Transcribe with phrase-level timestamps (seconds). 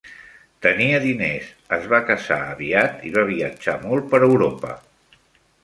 [0.65, 4.77] Tenia diners, es va casar aviat i va viatjar molt per Europa.